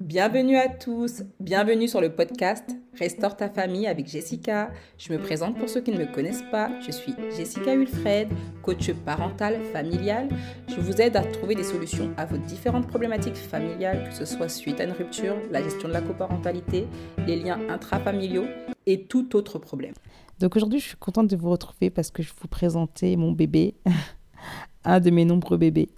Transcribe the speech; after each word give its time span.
Bienvenue 0.00 0.56
à 0.56 0.70
tous, 0.70 1.24
bienvenue 1.40 1.86
sur 1.86 2.00
le 2.00 2.08
podcast 2.08 2.64
Restaure 2.98 3.36
ta 3.36 3.50
famille 3.50 3.86
avec 3.86 4.08
Jessica. 4.08 4.70
Je 4.96 5.12
me 5.12 5.18
présente 5.18 5.58
pour 5.58 5.68
ceux 5.68 5.82
qui 5.82 5.90
ne 5.92 5.98
me 5.98 6.10
connaissent 6.10 6.44
pas, 6.50 6.70
je 6.80 6.90
suis 6.90 7.14
Jessica 7.36 7.76
Wilfred, 7.76 8.28
coach 8.62 8.90
parental 9.04 9.62
familial. 9.74 10.30
Je 10.68 10.80
vous 10.80 11.02
aide 11.02 11.16
à 11.16 11.22
trouver 11.22 11.54
des 11.54 11.64
solutions 11.64 12.14
à 12.16 12.24
vos 12.24 12.38
différentes 12.38 12.86
problématiques 12.86 13.36
familiales, 13.36 14.08
que 14.08 14.14
ce 14.14 14.24
soit 14.24 14.48
suite 14.48 14.80
à 14.80 14.84
une 14.84 14.92
rupture, 14.92 15.36
la 15.50 15.62
gestion 15.62 15.86
de 15.86 15.92
la 15.92 16.00
coparentalité, 16.00 16.86
les 17.26 17.36
liens 17.36 17.60
intrafamiliaux 17.68 18.46
et 18.86 19.04
tout 19.04 19.36
autre 19.36 19.58
problème. 19.58 19.92
Donc 20.38 20.56
aujourd'hui, 20.56 20.80
je 20.80 20.86
suis 20.86 20.96
contente 20.96 21.28
de 21.28 21.36
vous 21.36 21.50
retrouver 21.50 21.90
parce 21.90 22.10
que 22.10 22.22
je 22.22 22.32
vous 22.40 22.48
présenter 22.48 23.18
mon 23.18 23.32
bébé, 23.32 23.74
un 24.84 24.98
de 24.98 25.10
mes 25.10 25.26
nombreux 25.26 25.58
bébés. 25.58 25.90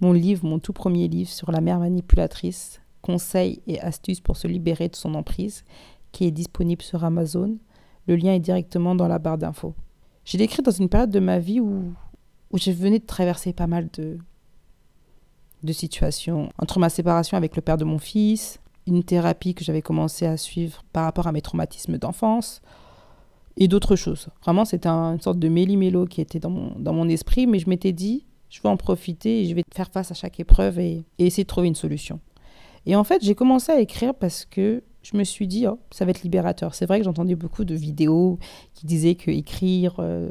Mon 0.00 0.12
livre, 0.12 0.46
mon 0.46 0.60
tout 0.60 0.72
premier 0.72 1.08
livre 1.08 1.30
sur 1.30 1.50
la 1.50 1.60
mère 1.60 1.80
manipulatrice, 1.80 2.80
conseils 3.06 3.62
et 3.68 3.80
astuces 3.80 4.20
pour 4.20 4.36
se 4.36 4.48
libérer 4.48 4.88
de 4.88 4.96
son 4.96 5.14
emprise, 5.14 5.64
qui 6.10 6.24
est 6.24 6.32
disponible 6.32 6.82
sur 6.82 7.04
Amazon. 7.04 7.56
Le 8.08 8.16
lien 8.16 8.34
est 8.34 8.40
directement 8.40 8.96
dans 8.96 9.06
la 9.06 9.20
barre 9.20 9.38
d'infos. 9.38 9.74
J'ai 10.24 10.42
écrit 10.42 10.62
dans 10.62 10.72
une 10.72 10.88
période 10.88 11.10
de 11.10 11.20
ma 11.20 11.38
vie 11.38 11.60
où, 11.60 11.94
où 12.50 12.58
je 12.58 12.72
venais 12.72 12.98
de 12.98 13.06
traverser 13.06 13.52
pas 13.52 13.68
mal 13.68 13.88
de, 13.96 14.18
de 15.62 15.72
situations. 15.72 16.50
Entre 16.58 16.80
ma 16.80 16.88
séparation 16.88 17.36
avec 17.36 17.54
le 17.54 17.62
père 17.62 17.76
de 17.76 17.84
mon 17.84 17.98
fils, 17.98 18.58
une 18.88 19.04
thérapie 19.04 19.54
que 19.54 19.64
j'avais 19.64 19.82
commencé 19.82 20.26
à 20.26 20.36
suivre 20.36 20.82
par 20.92 21.04
rapport 21.04 21.28
à 21.28 21.32
mes 21.32 21.42
traumatismes 21.42 21.98
d'enfance, 21.98 22.60
et 23.56 23.68
d'autres 23.68 23.96
choses. 23.96 24.28
Vraiment, 24.42 24.64
c'était 24.64 24.88
une 24.88 25.20
sorte 25.20 25.38
de 25.38 25.48
méli-mélo 25.48 26.06
qui 26.06 26.20
était 26.20 26.40
dans 26.40 26.50
mon, 26.50 26.78
dans 26.78 26.92
mon 26.92 27.08
esprit, 27.08 27.46
mais 27.46 27.58
je 27.58 27.68
m'étais 27.68 27.92
dit, 27.92 28.26
je 28.50 28.60
vais 28.60 28.68
en 28.68 28.76
profiter 28.76 29.42
et 29.42 29.46
je 29.46 29.54
vais 29.54 29.62
faire 29.74 29.90
face 29.90 30.10
à 30.10 30.14
chaque 30.14 30.38
épreuve 30.40 30.78
et 30.78 31.04
essayer 31.18 31.44
de 31.44 31.48
trouver 31.48 31.68
une 31.68 31.74
solution. 31.74 32.20
Et 32.86 32.96
en 32.96 33.04
fait, 33.04 33.22
j'ai 33.22 33.34
commencé 33.34 33.72
à 33.72 33.80
écrire 33.80 34.14
parce 34.14 34.44
que 34.44 34.82
je 35.02 35.16
me 35.16 35.24
suis 35.24 35.46
dit, 35.46 35.66
oh, 35.66 35.78
ça 35.90 36.04
va 36.04 36.10
être 36.12 36.22
libérateur. 36.22 36.74
C'est 36.74 36.86
vrai 36.86 36.98
que 36.98 37.04
j'entendais 37.04 37.34
beaucoup 37.34 37.64
de 37.64 37.74
vidéos 37.74 38.38
qui 38.74 38.86
disaient 38.86 39.14
que 39.14 39.30
écrire, 39.30 39.96
euh, 39.98 40.30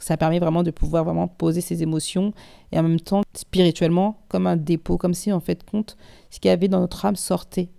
ça 0.00 0.16
permet 0.16 0.38
vraiment 0.38 0.62
de 0.62 0.70
pouvoir 0.70 1.04
vraiment 1.04 1.28
poser 1.28 1.60
ses 1.60 1.82
émotions 1.82 2.32
et 2.72 2.78
en 2.78 2.82
même 2.82 3.00
temps, 3.00 3.22
spirituellement, 3.34 4.20
comme 4.28 4.46
un 4.46 4.56
dépôt, 4.56 4.98
comme 4.98 5.14
si 5.14 5.32
en 5.32 5.40
fait, 5.40 5.64
compte, 5.64 5.96
ce 6.30 6.40
qu'il 6.40 6.48
y 6.48 6.52
avait 6.52 6.68
dans 6.68 6.80
notre 6.80 7.04
âme 7.04 7.16
sortait. 7.16 7.70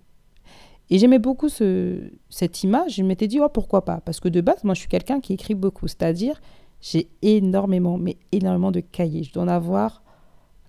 Et 0.90 0.98
j'aimais 0.98 1.18
beaucoup 1.18 1.48
ce, 1.50 2.10
cette 2.30 2.62
image. 2.62 2.96
Je 2.96 3.02
m'étais 3.02 3.26
dit, 3.26 3.40
oh, 3.40 3.48
pourquoi 3.48 3.84
pas? 3.84 4.00
Parce 4.00 4.20
que 4.20 4.28
de 4.28 4.40
base, 4.40 4.64
moi, 4.64 4.74
je 4.74 4.80
suis 4.80 4.88
quelqu'un 4.88 5.20
qui 5.20 5.34
écrit 5.34 5.54
beaucoup. 5.54 5.86
C'est-à-dire, 5.86 6.40
j'ai 6.80 7.08
énormément, 7.22 7.98
mais 7.98 8.16
énormément 8.32 8.70
de 8.70 8.80
cahiers. 8.80 9.24
Je 9.24 9.32
dois 9.32 9.42
en 9.42 9.48
avoir, 9.48 10.02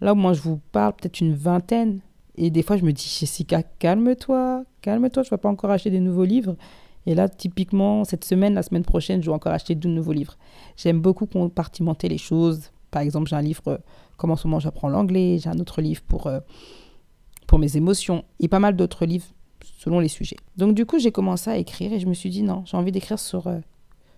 là 0.02 0.14
où 0.14 0.16
moi 0.16 0.34
je 0.34 0.42
vous 0.42 0.60
parle, 0.72 0.94
peut-être 0.94 1.22
une 1.22 1.34
vingtaine. 1.34 2.02
Et 2.42 2.50
des 2.52 2.64
fois, 2.64 2.78
je 2.78 2.86
me 2.86 2.94
dis, 2.94 3.04
Jessica, 3.04 3.64
calme-toi, 3.64 4.64
calme-toi, 4.82 5.24
je 5.24 5.28
ne 5.28 5.32
vais 5.32 5.38
pas 5.38 5.50
encore 5.50 5.72
acheter 5.72 5.92
des 5.92 6.00
nouveaux 6.00 6.24
livres. 6.24 6.56
Et 7.06 7.14
là, 7.14 7.28
typiquement, 7.28 8.06
cette 8.06 8.24
semaine, 8.24 8.54
la 8.54 8.64
semaine 8.64 8.86
prochaine, 8.86 9.22
je 9.22 9.30
vais 9.30 9.36
encore 9.36 9.52
acheter 9.52 9.76
de 9.76 9.90
nouveaux 9.90 10.14
livres. 10.14 10.38
J'aime 10.78 11.02
beaucoup 11.02 11.26
compartimenter 11.26 12.08
les 12.08 12.18
choses. 12.18 12.72
Par 12.92 13.02
exemple, 13.02 13.30
j'ai 13.30 13.36
un 13.36 13.42
livre 13.42 13.68
euh, 13.68 13.78
Comment 14.16 14.38
ce 14.38 14.48
moment 14.48 14.60
j'apprends 14.62 14.88
l'anglais. 14.88 15.38
J'ai 15.38 15.50
un 15.50 15.60
autre 15.60 15.82
livre 15.82 16.02
pour, 16.08 16.28
euh, 16.28 16.40
pour 17.46 17.60
mes 17.60 17.76
émotions. 17.76 18.24
Et 18.40 18.48
pas 18.48 18.60
mal 18.60 18.78
d'autres 18.78 19.06
livres 19.06 19.28
selon 19.78 20.00
les 20.00 20.08
sujets. 20.08 20.38
Donc, 20.56 20.76
du 20.76 20.86
coup, 20.86 20.98
j'ai 20.98 21.12
commencé 21.12 21.50
à 21.50 21.58
écrire 21.58 21.92
et 21.92 22.00
je 22.00 22.08
me 22.08 22.14
suis 22.14 22.30
dit, 22.30 22.44
non, 22.44 22.64
j'ai 22.66 22.78
envie 22.78 22.94
d'écrire 22.94 23.20
sur, 23.20 23.48
euh, 23.48 23.60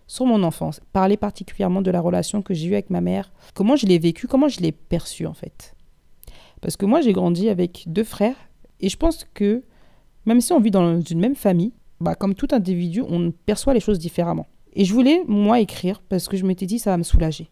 sur 0.05 0.27
mon 0.27 0.43
enfance. 0.43 0.79
Parler 0.93 1.17
particulièrement 1.17 1.81
de 1.81 1.89
la 1.89 2.01
relation 2.01 2.43
que 2.43 2.53
j'ai 2.53 2.67
eue 2.67 2.73
avec 2.73 2.91
ma 2.91 3.01
mère. 3.01 3.31
Comment 3.55 3.75
je 3.75 3.87
l'ai 3.87 3.97
vécue, 3.97 4.27
comment 4.27 4.47
je 4.47 4.59
l'ai 4.59 4.71
perçue, 4.71 5.25
en 5.25 5.33
fait. 5.33 5.73
Parce 6.61 6.77
que 6.77 6.85
moi, 6.85 7.01
j'ai 7.01 7.13
grandi 7.13 7.49
avec 7.49 7.83
deux 7.87 8.03
frères 8.03 8.35
et 8.79 8.89
je 8.89 8.97
pense 8.97 9.25
que 9.33 9.63
même 10.25 10.41
si 10.41 10.53
on 10.53 10.59
vit 10.59 10.71
dans 10.71 11.01
une 11.01 11.19
même 11.19 11.35
famille, 11.35 11.73
bah, 11.99 12.15
comme 12.15 12.35
tout 12.35 12.47
individu, 12.51 13.03
on 13.07 13.31
perçoit 13.31 13.73
les 13.73 13.79
choses 13.79 13.99
différemment. 13.99 14.47
Et 14.73 14.85
je 14.85 14.93
voulais, 14.93 15.23
moi, 15.27 15.59
écrire 15.59 16.01
parce 16.07 16.27
que 16.27 16.37
je 16.37 16.45
m'étais 16.45 16.65
dit, 16.65 16.79
ça 16.79 16.91
va 16.91 16.97
me 16.97 17.03
soulager. 17.03 17.49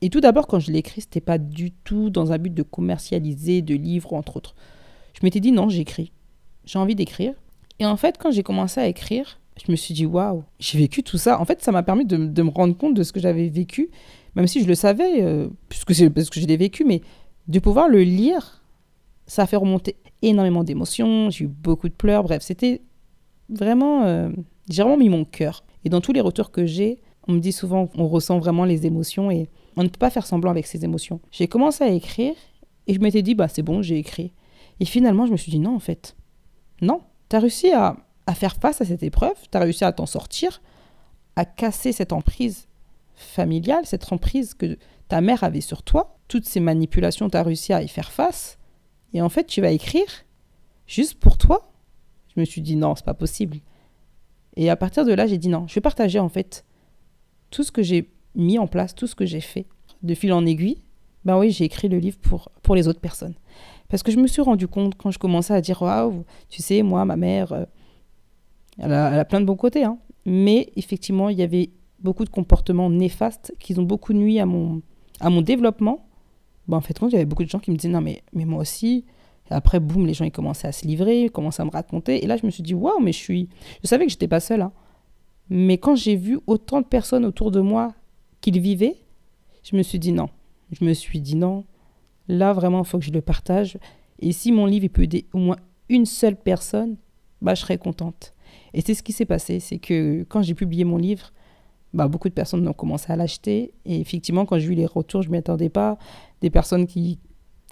Et 0.00 0.10
tout 0.10 0.20
d'abord, 0.20 0.46
quand 0.46 0.58
je 0.58 0.70
l'ai 0.70 0.78
écrit, 0.78 1.00
c'était 1.00 1.20
pas 1.20 1.38
du 1.38 1.72
tout 1.72 2.10
dans 2.10 2.32
un 2.32 2.38
but 2.38 2.54
de 2.54 2.62
commercialiser 2.62 3.62
de 3.62 3.74
livres, 3.74 4.14
entre 4.14 4.36
autres. 4.36 4.54
Je 5.14 5.20
m'étais 5.22 5.40
dit, 5.40 5.52
non, 5.52 5.68
j'écris. 5.68 6.12
J'ai 6.64 6.78
envie 6.78 6.94
d'écrire. 6.94 7.34
Et 7.78 7.86
en 7.86 7.96
fait, 7.96 8.16
quand 8.18 8.30
j'ai 8.30 8.42
commencé 8.42 8.80
à 8.80 8.86
écrire, 8.86 9.40
je 9.64 9.70
me 9.72 9.76
suis 9.76 9.94
dit, 9.94 10.06
waouh, 10.06 10.44
j'ai 10.60 10.78
vécu 10.78 11.02
tout 11.02 11.18
ça. 11.18 11.40
En 11.40 11.44
fait, 11.44 11.62
ça 11.62 11.72
m'a 11.72 11.82
permis 11.82 12.04
de, 12.04 12.16
me 12.16 12.50
rendre 12.50 12.76
compte 12.76 12.94
de 12.94 13.02
ce 13.02 13.12
que 13.12 13.20
j'avais 13.20 13.48
vécu, 13.48 13.90
même 14.34 14.46
si 14.46 14.62
je 14.62 14.68
le 14.68 14.74
savais, 14.74 15.22
euh, 15.22 15.48
puisque 15.68 16.10
parce 16.10 16.30
que 16.30 16.40
je 16.40 16.46
l'ai 16.46 16.56
vécu, 16.56 16.84
mais 16.84 17.02
de 17.48 17.58
pouvoir 17.58 17.88
le 17.88 18.02
lire, 18.02 18.62
ça 19.26 19.42
a 19.42 19.46
fait 19.46 19.56
remonter 19.56 19.96
énormément 20.22 20.64
d'émotions, 20.64 21.30
j'ai 21.30 21.44
eu 21.44 21.48
beaucoup 21.48 21.88
de 21.88 21.94
pleurs, 21.94 22.22
bref, 22.22 22.42
c'était 22.42 22.82
vraiment... 23.48 24.04
Euh, 24.04 24.30
j'ai 24.68 24.82
vraiment 24.82 24.98
mis 24.98 25.08
mon 25.08 25.24
cœur. 25.24 25.64
Et 25.84 25.88
dans 25.88 26.00
tous 26.00 26.12
les 26.12 26.20
retours 26.20 26.50
que 26.50 26.66
j'ai, 26.66 27.00
on 27.26 27.32
me 27.32 27.40
dit 27.40 27.52
souvent 27.52 27.88
on 27.94 28.06
ressent 28.06 28.38
vraiment 28.38 28.64
les 28.64 28.86
émotions 28.86 29.30
et 29.30 29.48
on 29.76 29.82
ne 29.82 29.88
peut 29.88 29.98
pas 29.98 30.10
faire 30.10 30.26
semblant 30.26 30.50
avec 30.50 30.66
ces 30.66 30.84
émotions. 30.84 31.20
J'ai 31.30 31.48
commencé 31.48 31.84
à 31.84 31.88
écrire 31.88 32.34
et 32.86 32.94
je 32.94 33.00
m'étais 33.00 33.22
dit, 33.22 33.34
bah 33.34 33.48
c'est 33.48 33.62
bon, 33.62 33.80
j'ai 33.80 33.98
écrit. 33.98 34.32
Et 34.80 34.84
finalement, 34.84 35.26
je 35.26 35.32
me 35.32 35.36
suis 35.36 35.50
dit, 35.50 35.58
non, 35.58 35.74
en 35.74 35.80
fait, 35.80 36.16
non, 36.82 37.00
tu 37.28 37.36
as 37.36 37.40
réussi 37.40 37.70
à, 37.70 37.96
à 38.26 38.34
faire 38.34 38.56
face 38.56 38.80
à 38.80 38.84
cette 38.84 39.02
épreuve, 39.02 39.36
tu 39.50 39.56
as 39.56 39.60
réussi 39.60 39.84
à 39.84 39.92
t'en 39.92 40.06
sortir, 40.06 40.60
à 41.36 41.44
casser 41.44 41.92
cette 41.92 42.12
emprise 42.12 42.67
familiale, 43.18 43.84
cette 43.84 44.12
emprise 44.12 44.54
que 44.54 44.78
ta 45.08 45.20
mère 45.20 45.44
avait 45.44 45.60
sur 45.60 45.82
toi, 45.82 46.18
toutes 46.28 46.46
ces 46.46 46.60
manipulations, 46.60 47.28
tu 47.28 47.36
as 47.36 47.42
réussi 47.42 47.72
à 47.72 47.82
y 47.82 47.88
faire 47.88 48.12
face. 48.12 48.58
Et 49.12 49.20
en 49.20 49.28
fait, 49.28 49.46
tu 49.46 49.60
vas 49.60 49.70
écrire 49.70 50.06
juste 50.86 51.18
pour 51.18 51.38
toi. 51.38 51.72
Je 52.34 52.40
me 52.40 52.44
suis 52.44 52.60
dit 52.60 52.76
non, 52.76 52.94
c'est 52.94 53.04
pas 53.04 53.14
possible. 53.14 53.58
Et 54.56 54.70
à 54.70 54.76
partir 54.76 55.04
de 55.04 55.12
là, 55.12 55.26
j'ai 55.26 55.38
dit 55.38 55.48
non, 55.48 55.66
je 55.66 55.74
vais 55.74 55.80
partager 55.80 56.18
en 56.18 56.28
fait 56.28 56.64
tout 57.50 57.62
ce 57.62 57.72
que 57.72 57.82
j'ai 57.82 58.10
mis 58.34 58.58
en 58.58 58.66
place, 58.66 58.94
tout 58.94 59.06
ce 59.06 59.14
que 59.14 59.26
j'ai 59.26 59.40
fait 59.40 59.66
de 60.02 60.14
fil 60.14 60.32
en 60.32 60.46
aiguille. 60.46 60.78
Ben 61.24 61.38
oui, 61.38 61.50
j'ai 61.50 61.64
écrit 61.64 61.88
le 61.88 61.98
livre 61.98 62.18
pour, 62.18 62.50
pour 62.62 62.74
les 62.74 62.86
autres 62.86 63.00
personnes. 63.00 63.34
Parce 63.88 64.02
que 64.02 64.12
je 64.12 64.18
me 64.18 64.26
suis 64.26 64.42
rendu 64.42 64.68
compte 64.68 64.94
quand 64.96 65.10
je 65.10 65.18
commençais 65.18 65.54
à 65.54 65.60
dire 65.60 65.82
waouh, 65.82 66.24
tu 66.48 66.62
sais, 66.62 66.82
moi, 66.82 67.04
ma 67.04 67.16
mère, 67.16 67.52
euh, 67.52 67.64
elle, 68.78 68.92
a, 68.92 69.24
plein 69.24 69.40
de 69.40 69.46
bons 69.46 69.56
côtés, 69.56 69.84
hein. 69.84 69.98
mais 70.24 70.70
effectivement, 70.76 71.30
il 71.30 71.38
y 71.38 71.42
avait 71.42 71.70
beaucoup 72.00 72.24
de 72.24 72.30
comportements 72.30 72.90
néfastes 72.90 73.54
qui 73.58 73.78
ont 73.78 73.82
beaucoup 73.82 74.12
nuit 74.12 74.38
à 74.38 74.46
mon, 74.46 74.82
à 75.20 75.30
mon 75.30 75.42
développement, 75.42 76.06
ben, 76.68 76.76
en 76.76 76.80
fait, 76.80 76.98
il 77.00 77.12
y 77.12 77.16
avait 77.16 77.24
beaucoup 77.24 77.44
de 77.44 77.48
gens 77.48 77.58
qui 77.58 77.70
me 77.70 77.76
disaient 77.76 77.92
non, 77.92 78.00
mais, 78.00 78.22
mais 78.32 78.44
moi 78.44 78.60
aussi. 78.60 79.04
Après, 79.50 79.80
boum, 79.80 80.06
les 80.06 80.12
gens 80.12 80.26
ils 80.26 80.30
commençaient 80.30 80.68
à 80.68 80.72
se 80.72 80.86
livrer, 80.86 81.22
ils 81.24 81.30
commençaient 81.30 81.62
à 81.62 81.64
me 81.64 81.70
raconter. 81.70 82.22
Et 82.22 82.26
là, 82.26 82.36
je 82.36 82.44
me 82.44 82.50
suis 82.50 82.62
dit 82.62 82.74
waouh, 82.74 83.00
mais 83.00 83.12
je 83.12 83.18
suis. 83.18 83.48
Je 83.82 83.88
savais 83.88 84.04
que 84.04 84.10
j'étais 84.10 84.28
pas 84.28 84.40
seule. 84.40 84.60
Hein. 84.60 84.72
Mais 85.48 85.78
quand 85.78 85.96
j'ai 85.96 86.16
vu 86.16 86.38
autant 86.46 86.82
de 86.82 86.86
personnes 86.86 87.24
autour 87.24 87.50
de 87.50 87.60
moi 87.60 87.94
qu'ils 88.42 88.60
vivaient, 88.60 88.96
je 89.62 89.74
me 89.74 89.82
suis 89.82 89.98
dit 89.98 90.12
non. 90.12 90.28
Je 90.70 90.84
me 90.84 90.92
suis 90.92 91.20
dit 91.20 91.34
non. 91.34 91.64
Là, 92.28 92.52
vraiment, 92.52 92.80
il 92.80 92.86
faut 92.86 92.98
que 92.98 93.04
je 93.06 93.10
le 93.10 93.22
partage. 93.22 93.78
Et 94.18 94.32
si 94.32 94.52
mon 94.52 94.66
livre 94.66 94.88
peut 94.88 95.04
aider 95.04 95.24
au 95.32 95.38
moins 95.38 95.56
une 95.88 96.04
seule 96.04 96.36
personne, 96.36 96.96
bah, 97.40 97.54
je 97.54 97.62
serais 97.62 97.78
contente. 97.78 98.34
Et 98.74 98.82
c'est 98.82 98.92
ce 98.92 99.02
qui 99.02 99.12
s'est 99.12 99.24
passé. 99.24 99.60
C'est 99.60 99.78
que 99.78 100.26
quand 100.28 100.42
j'ai 100.42 100.54
publié 100.54 100.84
mon 100.84 100.98
livre, 100.98 101.32
bah, 101.94 102.08
beaucoup 102.08 102.28
de 102.28 102.34
personnes 102.34 102.66
ont 102.68 102.72
commencé 102.72 103.12
à 103.12 103.16
l'acheter. 103.16 103.72
Et 103.84 104.00
effectivement, 104.00 104.44
quand 104.44 104.58
j'ai 104.58 104.68
eu 104.68 104.74
les 104.74 104.86
retours, 104.86 105.22
je 105.22 105.28
ne 105.28 105.32
m'y 105.32 105.38
attendais 105.38 105.68
pas. 105.68 105.98
Des 106.40 106.50
personnes 106.50 106.86
qui, 106.86 107.18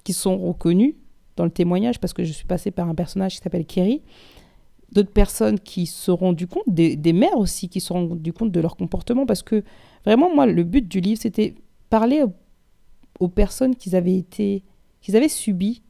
qui 0.03 0.13
sont 0.13 0.37
reconnues 0.37 0.95
dans 1.35 1.45
le 1.45 1.51
témoignage, 1.51 1.99
parce 1.99 2.13
que 2.13 2.23
je 2.23 2.31
suis 2.31 2.47
passée 2.47 2.71
par 2.71 2.89
un 2.89 2.95
personnage 2.95 3.35
qui 3.35 3.41
s'appelle 3.41 3.65
Kerry. 3.65 4.01
D'autres 4.91 5.11
personnes 5.11 5.59
qui 5.59 5.85
se 5.85 6.05
sont 6.05 6.15
rendues 6.15 6.47
compte, 6.47 6.63
des, 6.67 6.95
des 6.95 7.13
mères 7.13 7.37
aussi 7.37 7.69
qui 7.69 7.79
se 7.79 7.87
sont 7.87 8.07
rendues 8.09 8.33
compte 8.33 8.51
de 8.51 8.59
leur 8.59 8.75
comportement. 8.75 9.25
Parce 9.25 9.43
que 9.43 9.63
vraiment, 10.05 10.33
moi, 10.33 10.45
le 10.45 10.63
but 10.63 10.87
du 10.87 10.99
livre, 10.99 11.19
c'était 11.21 11.55
parler 11.89 12.23
aux, 13.19 13.27
personnes 13.27 13.75
qui 13.75 13.95
avaient 13.95 14.17
été, 14.17 14.63
qui 15.01 15.15
avaient 15.15 15.29
subi 15.29 15.81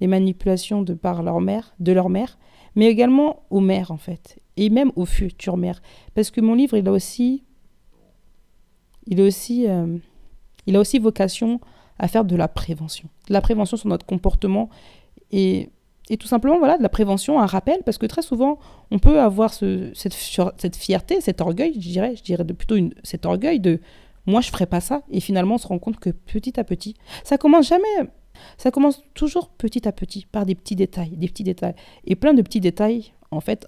les 0.00 0.06
manipulations 0.06 0.82
de 0.82 0.94
par 0.94 1.22
leur 1.22 1.40
mère, 1.40 1.74
de 1.78 1.92
leur 1.92 2.08
mère, 2.08 2.38
mais 2.74 2.86
également 2.86 3.42
aux 3.50 3.60
mères 3.60 3.90
en 3.90 3.96
fait, 3.96 4.38
et 4.56 4.70
même 4.70 4.92
aux 4.96 5.06
futures 5.06 5.56
mères. 5.56 5.82
Parce 6.14 6.30
que 6.30 6.40
mon 6.40 6.54
livre, 6.54 6.76
il 6.76 6.86
a 6.88 6.92
aussi, 6.92 7.44
il 9.06 9.20
a 9.20 9.24
aussi, 9.24 9.68
euh, 9.68 9.98
il 10.66 10.76
a 10.76 10.80
aussi 10.80 10.98
vocation 10.98 11.60
à 11.98 12.08
faire 12.08 12.24
de 12.24 12.36
la 12.36 12.48
prévention. 12.48 13.08
De 13.28 13.32
la 13.32 13.40
prévention 13.40 13.76
sur 13.76 13.88
notre 13.88 14.06
comportement 14.06 14.68
et, 15.30 15.70
et 16.10 16.16
tout 16.16 16.26
simplement, 16.26 16.58
voilà, 16.58 16.76
de 16.76 16.82
la 16.82 16.88
prévention, 16.88 17.40
un 17.40 17.46
rappel, 17.46 17.82
parce 17.84 17.98
que 17.98 18.06
très 18.06 18.22
souvent, 18.22 18.58
on 18.90 18.98
peut 18.98 19.20
avoir 19.20 19.54
ce, 19.54 19.90
cette, 19.94 20.14
fierté, 20.76 21.20
cet 21.20 21.40
orgueil, 21.40 21.74
je 21.74 21.88
dirais, 21.88 22.14
je 22.16 22.22
dirais 22.22 22.44
plutôt 22.44 22.76
une, 22.76 22.94
cet 23.02 23.26
orgueil 23.26 23.60
de 23.60 23.80
moi, 24.26 24.40
je 24.40 24.50
ferai 24.50 24.66
pas 24.66 24.80
ça. 24.80 25.02
Et 25.10 25.20
finalement, 25.20 25.56
on 25.56 25.58
se 25.58 25.66
rend 25.66 25.78
compte 25.78 25.98
que 25.98 26.10
petit 26.10 26.58
à 26.58 26.64
petit, 26.64 26.94
ça 27.24 27.38
commence 27.38 27.68
jamais 27.68 28.08
ça 28.58 28.70
commence 28.70 29.02
toujours 29.14 29.48
petit 29.48 29.86
à 29.86 29.92
petit, 29.92 30.26
par 30.30 30.46
des 30.46 30.54
petits 30.54 30.76
détails, 30.76 31.10
des 31.10 31.28
petits 31.28 31.44
détails. 31.44 31.74
Et 32.04 32.16
plein 32.16 32.34
de 32.34 32.42
petits 32.42 32.60
détails, 32.60 33.12
en 33.30 33.40
fait, 33.40 33.66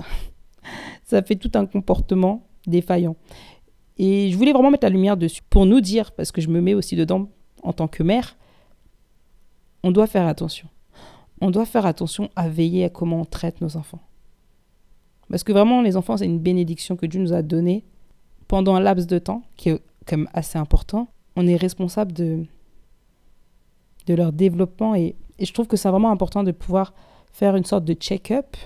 ça 1.05 1.23
fait 1.23 1.37
tout 1.37 1.51
un 1.55 1.67
comportement 1.67 2.47
défaillant. 2.67 3.17
Et 3.99 4.31
je 4.31 4.37
voulais 4.37 4.53
vraiment 4.53 4.71
mettre 4.71 4.85
la 4.85 4.91
lumière 4.91 5.17
dessus 5.17 5.43
pour 5.49 5.67
nous 5.67 5.81
dire, 5.81 6.13
parce 6.13 6.33
que 6.33 6.41
je 6.41 6.49
me 6.49 6.61
mets 6.61 6.75
aussi 6.75 6.97
dedans 6.97 7.29
en 7.63 7.73
tant 7.73 7.89
que 7.89 8.03
mère, 8.03 8.37
on 9.83 9.91
doit 9.91 10.07
faire 10.07 10.27
attention. 10.27 10.69
on 11.41 11.51
doit 11.51 11.67
faire 11.67 11.85
attention 11.87 12.31
à 12.35 12.49
veiller 12.49 12.85
à 12.85 12.89
comment 12.89 13.21
on 13.21 13.25
traite 13.25 13.61
nos 13.61 13.77
enfants. 13.77 14.01
Parce 15.29 15.45
que 15.45 15.53
vraiment, 15.53 15.83
les 15.83 15.97
enfants, 15.97 16.17
c'est 16.17 16.25
une 16.25 16.39
bénédiction 16.39 16.97
que 16.97 17.07
Dieu 17.07 17.21
nous 17.21 17.33
a 17.33 17.43
donnée 17.43 17.85
pendant 18.49 18.75
un 18.75 18.81
laps 18.81 19.07
de 19.07 19.19
temps 19.19 19.43
qui 19.57 19.71
est 19.71 19.81
quand 20.07 20.17
même 20.17 20.29
assez 20.33 20.59
important. 20.59 21.09
On 21.35 21.47
est 21.47 21.57
responsable 21.57 22.13
de, 22.13 22.47
de 24.07 24.15
leur 24.15 24.33
développement 24.33 24.95
et, 24.95 25.17
je 25.39 25.53
trouve 25.53 25.67
que 25.67 25.77
c'est 25.77 25.91
vraiment 25.91 26.11
important 26.11 26.43
de 26.43 26.51
pouvoir 26.51 26.95
faire 27.31 27.57
une 27.57 27.65
sorte 27.65 27.85
de 27.85 27.93
check-up. 27.93 28.57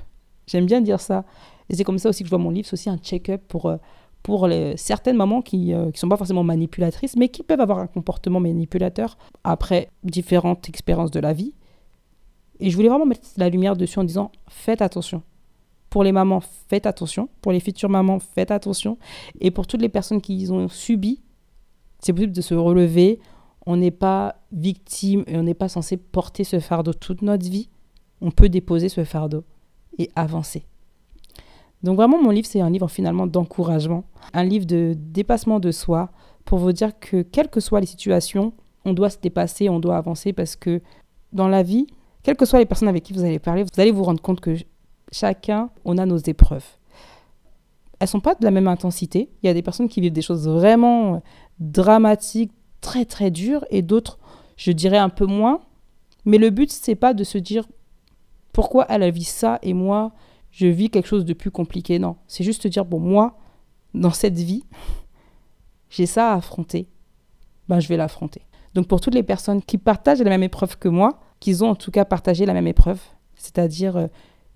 J'aime 0.47 0.67
bien 0.67 0.81
dire 0.81 1.00
ça. 1.00 1.25
Et 1.70 1.76
c'est 1.76 1.84
comme 1.84 1.99
ça 1.99 2.08
aussi 2.08 2.25
que 2.25 2.26
je 2.26 2.31
vois 2.31 2.43
mon 2.43 2.50
livre, 2.50 2.67
c'est 2.67 2.75
aussi 2.75 2.90
un 2.90 2.99
check-up 2.99 3.40
pour, 3.46 3.67
euh, 3.67 3.76
pour 4.25 4.49
certaines 4.75 5.17
mamans 5.17 5.40
qui 5.40 5.67
ne 5.67 5.76
euh, 5.76 5.90
sont 5.94 6.08
pas 6.08 6.17
forcément 6.17 6.43
manipulatrices, 6.43 7.17
mais 7.17 7.28
qui 7.28 7.44
peuvent 7.44 7.61
avoir 7.61 7.78
un 7.78 7.87
comportement 7.87 8.40
manipulateur 8.40 9.17
après 9.44 9.88
différentes 10.02 10.69
expériences 10.69 11.12
de 11.12 11.20
la 11.20 11.32
vie. 11.32 11.55
Et 12.58 12.70
je 12.70 12.76
voulais 12.76 12.88
vraiment 12.88 13.06
mettre 13.06 13.28
la 13.37 13.49
lumière 13.49 13.76
dessus 13.76 14.00
en 14.00 14.05
disant 14.05 14.32
faites 14.49 14.82
attention. 14.82 15.22
Pour 15.90 16.02
les 16.02 16.11
mamans, 16.11 16.40
faites 16.40 16.87
attention. 16.87 17.28
Pour 17.40 17.52
les 17.52 17.61
futures 17.61 17.88
mamans, 17.88 18.19
faites 18.19 18.50
attention. 18.50 18.99
Et 19.40 19.52
pour 19.52 19.69
toutes 19.69 19.81
les 19.81 19.88
personnes 19.88 20.20
qui 20.20 20.49
ont 20.50 20.69
subi, 20.69 21.23
c'est 22.00 22.12
possible 22.12 22.32
de 22.32 22.40
se 22.40 22.55
relever. 22.55 23.20
On 23.64 23.76
n'est 23.76 23.90
pas 23.93 24.43
victime 24.50 25.23
et 25.28 25.37
on 25.37 25.44
n'est 25.44 25.55
pas 25.55 25.69
censé 25.69 25.96
porter 25.96 26.43
ce 26.43 26.58
fardeau 26.58 26.93
toute 26.93 27.23
notre 27.23 27.49
vie. 27.49 27.70
On 28.20 28.32
peut 28.32 28.49
déposer 28.49 28.88
ce 28.88 29.05
fardeau 29.05 29.44
et 29.99 30.11
avancer. 30.16 30.66
Donc 31.82 31.96
vraiment, 31.96 32.22
mon 32.22 32.30
livre, 32.30 32.46
c'est 32.46 32.60
un 32.60 32.70
livre 32.70 32.88
finalement 32.88 33.26
d'encouragement, 33.26 34.04
un 34.34 34.44
livre 34.44 34.66
de 34.66 34.94
dépassement 34.96 35.60
de 35.60 35.70
soi 35.70 36.10
pour 36.44 36.58
vous 36.58 36.72
dire 36.72 36.98
que 36.98 37.22
quelles 37.22 37.48
que 37.48 37.60
soient 37.60 37.80
les 37.80 37.86
situations, 37.86 38.52
on 38.84 38.92
doit 38.92 39.10
se 39.10 39.18
dépasser, 39.18 39.68
on 39.68 39.78
doit 39.78 39.96
avancer 39.96 40.32
parce 40.32 40.56
que 40.56 40.80
dans 41.32 41.48
la 41.48 41.62
vie, 41.62 41.86
quelles 42.22 42.36
que 42.36 42.44
soient 42.44 42.58
les 42.58 42.66
personnes 42.66 42.88
avec 42.88 43.02
qui 43.02 43.12
vous 43.12 43.24
allez 43.24 43.38
parler, 43.38 43.62
vous 43.62 43.80
allez 43.80 43.90
vous 43.90 44.02
rendre 44.02 44.20
compte 44.20 44.40
que 44.40 44.56
chacun, 45.12 45.70
on 45.84 45.96
a 45.98 46.06
nos 46.06 46.18
épreuves. 46.18 46.64
Elles 47.98 48.08
sont 48.08 48.20
pas 48.20 48.34
de 48.34 48.44
la 48.44 48.50
même 48.50 48.68
intensité. 48.68 49.30
Il 49.42 49.46
y 49.46 49.50
a 49.50 49.54
des 49.54 49.62
personnes 49.62 49.88
qui 49.88 50.00
vivent 50.00 50.12
des 50.12 50.22
choses 50.22 50.48
vraiment 50.48 51.22
dramatiques, 51.58 52.52
très 52.80 53.04
très 53.04 53.30
dures, 53.30 53.64
et 53.70 53.82
d'autres, 53.82 54.18
je 54.56 54.72
dirais 54.72 54.98
un 54.98 55.10
peu 55.10 55.26
moins. 55.26 55.60
Mais 56.24 56.38
le 56.38 56.50
but, 56.50 56.70
c'est 56.70 56.94
pas 56.94 57.14
de 57.14 57.24
se 57.24 57.38
dire 57.38 57.66
pourquoi 58.52 58.86
elle 58.88 59.02
a 59.02 59.10
vu 59.10 59.22
ça 59.22 59.58
et 59.62 59.74
moi, 59.74 60.12
je 60.50 60.67
vis 60.67 60.91
quelque 60.91 61.06
chose 61.06 61.25
de 61.25 61.32
plus 61.32 61.50
compliqué. 61.50 61.99
Non, 61.99 62.17
c'est 62.26 62.44
juste 62.44 62.67
dire 62.67 62.85
bon, 62.85 63.00
moi, 63.00 63.38
dans 63.94 64.11
cette 64.11 64.38
vie, 64.38 64.64
j'ai 65.88 66.06
ça 66.06 66.32
à 66.32 66.37
affronter. 66.37 66.88
Ben, 67.69 67.81
je 67.81 67.88
vais 67.88 67.97
l'affronter. 67.97 68.43
Donc 68.75 68.87
pour 68.87 69.00
toutes 69.00 69.14
les 69.14 69.23
personnes 69.23 69.62
qui 69.62 69.79
partagent 69.79 70.23
la 70.23 70.31
même 70.31 70.43
épreuve 70.43 70.79
que 70.79 70.88
moi, 70.88 71.19
qu'ils 71.41 71.64
ont 71.64 71.70
en 71.70 71.75
tout 71.75 71.91
cas 71.91 72.05
partagé 72.05 72.47
la 72.47 72.52
même 72.52 72.67
épreuve, 72.67 73.00
c'est-à-dire 73.35 73.97
euh, 73.97 74.06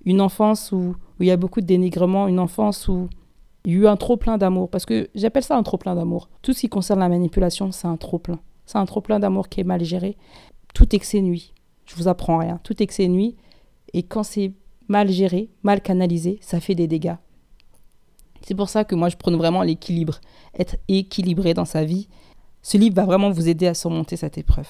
une 0.04 0.20
enfance 0.20 0.72
où, 0.72 0.96
il 1.20 1.26
y 1.26 1.30
a 1.30 1.36
beaucoup 1.36 1.60
de 1.60 1.66
dénigrement, 1.66 2.28
une 2.28 2.38
enfance 2.38 2.88
où 2.88 3.08
il 3.64 3.72
y 3.72 3.76
a 3.76 3.78
eu 3.78 3.86
un 3.86 3.96
trop 3.96 4.16
plein 4.16 4.36
d'amour. 4.36 4.68
Parce 4.68 4.84
que 4.84 5.08
j'appelle 5.14 5.42
ça 5.42 5.56
un 5.56 5.62
trop 5.62 5.78
plein 5.78 5.94
d'amour. 5.94 6.28
Tout 6.42 6.52
ce 6.52 6.60
qui 6.60 6.68
concerne 6.68 7.00
la 7.00 7.08
manipulation, 7.08 7.72
c'est 7.72 7.86
un 7.86 7.96
trop 7.96 8.18
plein. 8.18 8.40
C'est 8.66 8.78
un 8.78 8.86
trop 8.86 9.00
plein 9.00 9.18
d'amour 9.18 9.48
qui 9.48 9.60
est 9.60 9.64
mal 9.64 9.82
géré. 9.82 10.16
Tout 10.74 10.94
excès 10.94 11.20
nuit. 11.20 11.54
Je 11.86 11.94
vous 11.96 12.08
apprends 12.08 12.38
rien. 12.38 12.60
Tout 12.62 12.82
excès 12.82 13.08
nuit. 13.08 13.36
Et 13.92 14.02
quand 14.02 14.22
c'est 14.22 14.52
mal 14.88 15.10
géré, 15.10 15.50
mal 15.62 15.80
canalisé, 15.80 16.38
ça 16.40 16.60
fait 16.60 16.74
des 16.74 16.86
dégâts. 16.86 17.16
C'est 18.42 18.54
pour 18.54 18.68
ça 18.68 18.84
que 18.84 18.94
moi 18.94 19.08
je 19.08 19.16
prône 19.16 19.36
vraiment 19.36 19.62
l'équilibre, 19.62 20.20
être 20.58 20.76
équilibré 20.88 21.54
dans 21.54 21.64
sa 21.64 21.84
vie. 21.84 22.08
Ce 22.62 22.76
livre 22.76 22.96
va 22.96 23.04
vraiment 23.04 23.30
vous 23.30 23.48
aider 23.48 23.66
à 23.66 23.74
surmonter 23.74 24.16
cette 24.16 24.38
épreuve. 24.38 24.68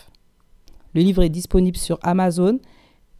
Le 0.94 1.00
livre 1.00 1.22
est 1.22 1.28
disponible 1.28 1.76
sur 1.76 1.98
Amazon 2.02 2.60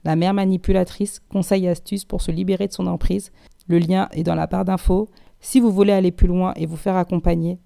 la 0.05 0.17
mère 0.17 0.35
manipulatrice, 0.35 1.21
conseils 1.31 1.65
et 1.65 1.71
astuces 1.71 2.05
pour 2.05 2.21
se 2.21 2.31
libérer 2.31 2.69
de 2.69 2.73
son 2.73 2.87
emprise. 2.87 3.33
Le 3.67 3.79
lien 3.79 4.09
est 4.13 4.23
dans 4.23 4.35
la 4.35 4.47
barre 4.47 4.67
d'infos. 4.67 5.11
Si 5.41 5.61
vous 5.61 5.73
voulez 5.73 5.93
aller 5.93 6.13
plus 6.13 6.29
loin 6.29 6.53
et 6.57 6.67
vous 6.67 6.77
faire 6.77 6.97
accompagner, 6.97 7.59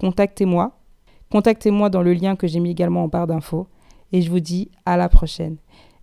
contactez-moi. 0.00 0.78
Contactez-moi 1.30 1.90
dans 1.90 2.02
le 2.02 2.14
lien 2.14 2.36
que 2.36 2.46
j'ai 2.46 2.60
mis 2.60 2.70
également 2.70 3.04
en 3.04 3.08
barre 3.08 3.26
d'infos. 3.26 3.66
Et 4.12 4.22
je 4.22 4.30
vous 4.30 4.40
dis 4.40 4.70
à 4.86 4.96
la 4.96 5.08
prochaine. 5.08 5.56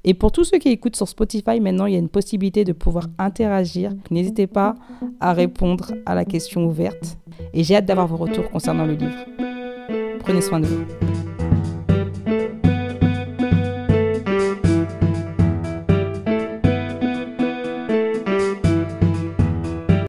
Et 0.06 0.14
pour 0.14 0.32
tous 0.32 0.44
ceux 0.44 0.58
qui 0.58 0.70
écoutent 0.70 0.96
sur 0.96 1.08
Spotify, 1.08 1.60
maintenant, 1.62 1.86
il 1.86 1.94
y 1.94 1.96
a 1.96 2.00
une 2.00 2.10
possibilité 2.10 2.66
de 2.66 2.74
pouvoir 2.74 3.08
interagir. 3.18 3.94
N'hésitez 4.12 4.48
pas 4.48 4.76
à 5.20 5.34
répondre 5.34 5.94
à 6.06 6.14
la 6.14 6.26
question 6.26 6.66
ouverte. 6.66 7.18
Et 7.54 7.64
j'ai 7.64 7.76
hâte 7.76 7.86
d'avoir 7.86 8.08
vos 8.08 8.18
retours 8.18 8.50
concernant 8.50 8.86
le 8.86 8.94
livre. 8.94 9.26
Prenez 10.20 10.42
soin 10.42 10.60
de 10.60 10.66
vous. 10.66 11.13